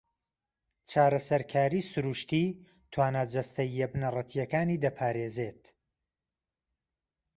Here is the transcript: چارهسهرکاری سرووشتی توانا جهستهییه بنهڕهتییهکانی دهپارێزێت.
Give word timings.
چارهسهرکاری 0.91 1.81
سرووشتی 1.91 2.43
توانا 2.93 3.23
جهستهییه 3.31 3.87
بنهڕهتییهکانی 3.93 4.77
دهپارێزێت. 4.85 5.63